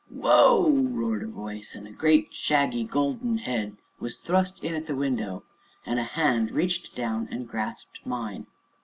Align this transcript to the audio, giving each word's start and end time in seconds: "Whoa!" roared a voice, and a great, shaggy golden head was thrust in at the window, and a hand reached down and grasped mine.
"Whoa!" 0.09 0.67
roared 0.71 1.21
a 1.21 1.27
voice, 1.27 1.75
and 1.75 1.85
a 1.87 1.91
great, 1.91 2.33
shaggy 2.33 2.83
golden 2.85 3.37
head 3.37 3.77
was 3.99 4.15
thrust 4.17 4.63
in 4.63 4.73
at 4.73 4.87
the 4.87 4.95
window, 4.95 5.43
and 5.85 5.99
a 5.99 6.03
hand 6.17 6.49
reached 6.49 6.95
down 6.95 7.27
and 7.29 7.47
grasped 7.47 7.99
mine. 8.03 8.47